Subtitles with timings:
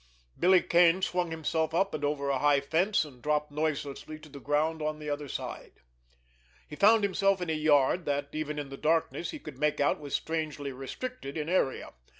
[0.39, 4.39] Billy Kane swung himself up and over a high fence, and dropped noiselessly to the
[4.39, 5.73] ground on the other side.
[6.67, 9.99] He found himself in a yard that, even in the darkness, he could make out
[9.99, 11.93] was strangely restricted in area.